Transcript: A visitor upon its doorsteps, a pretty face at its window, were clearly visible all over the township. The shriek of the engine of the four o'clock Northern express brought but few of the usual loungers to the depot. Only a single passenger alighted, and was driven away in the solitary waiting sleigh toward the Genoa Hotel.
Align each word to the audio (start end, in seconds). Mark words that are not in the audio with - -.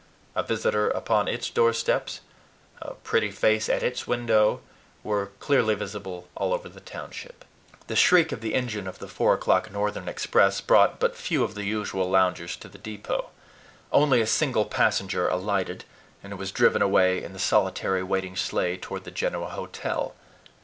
A 0.33 0.41
visitor 0.41 0.89
upon 0.89 1.27
its 1.27 1.51
doorsteps, 1.51 2.21
a 2.81 2.95
pretty 2.95 3.29
face 3.29 3.69
at 3.69 3.83
its 3.83 4.07
window, 4.07 4.61
were 5.03 5.29
clearly 5.39 5.75
visible 5.75 6.27
all 6.35 6.55
over 6.55 6.67
the 6.67 6.79
township. 6.79 7.45
The 7.85 7.95
shriek 7.95 8.31
of 8.31 8.41
the 8.41 8.55
engine 8.55 8.87
of 8.87 8.97
the 8.97 9.07
four 9.07 9.35
o'clock 9.35 9.69
Northern 9.71 10.07
express 10.09 10.59
brought 10.59 10.99
but 10.99 11.15
few 11.15 11.43
of 11.43 11.53
the 11.53 11.65
usual 11.65 12.09
loungers 12.09 12.55
to 12.61 12.67
the 12.67 12.79
depot. 12.79 13.29
Only 13.91 14.21
a 14.21 14.25
single 14.25 14.65
passenger 14.65 15.27
alighted, 15.29 15.83
and 16.23 16.39
was 16.39 16.51
driven 16.51 16.81
away 16.81 17.23
in 17.23 17.33
the 17.33 17.37
solitary 17.37 18.01
waiting 18.01 18.35
sleigh 18.35 18.77
toward 18.77 19.03
the 19.03 19.11
Genoa 19.11 19.49
Hotel. 19.49 20.15